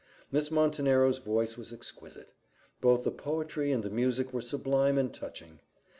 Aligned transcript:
Miss 0.31 0.49
Montenero's 0.49 1.19
voice 1.19 1.59
was 1.59 1.71
exquisite: 1.71 2.33
both 2.81 3.03
the 3.03 3.11
poetry 3.11 3.71
and 3.71 3.83
the 3.83 3.91
music 3.91 4.33
were 4.33 4.41
sublime 4.41 4.97
and 4.97 5.13
touching. 5.13 5.59